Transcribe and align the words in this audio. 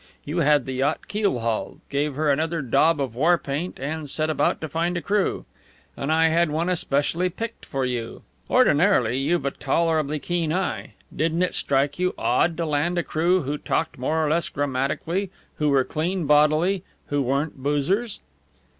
You 0.25 0.39
had 0.39 0.65
the 0.65 0.73
yacht 0.73 1.07
keelhauled, 1.07 1.79
gave 1.91 2.15
her 2.15 2.31
another 2.31 2.63
daub 2.63 2.99
of 2.99 3.13
war 3.13 3.37
paint 3.37 3.77
and 3.79 4.09
set 4.09 4.31
about 4.31 4.59
to 4.61 4.67
find 4.67 4.97
a 4.97 5.01
crew. 5.03 5.45
And 5.95 6.11
I 6.11 6.29
had 6.29 6.49
one 6.49 6.69
especially 6.69 7.29
picked 7.29 7.67
for 7.67 7.85
you! 7.85 8.23
Ordinarily, 8.49 9.19
you've 9.19 9.45
a 9.45 9.51
tolerably 9.51 10.17
keen 10.17 10.51
eye. 10.51 10.93
Didn't 11.15 11.43
it 11.43 11.53
strike 11.53 11.99
you 11.99 12.15
odd 12.17 12.57
to 12.57 12.65
land 12.65 12.97
a 12.97 13.03
crew 13.03 13.43
who 13.43 13.59
talked 13.59 13.99
more 13.99 14.25
or 14.25 14.29
less 14.31 14.49
grammatically, 14.49 15.29
who 15.57 15.69
were 15.69 15.83
clean 15.83 16.25
bodily, 16.25 16.81
who 17.09 17.21
weren't 17.21 17.57
boozers?" 17.61 18.21